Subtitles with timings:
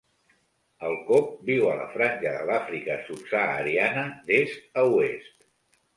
[0.87, 5.51] El cob viu a la franja de l'Àfrica subsahariana, d'est a oest.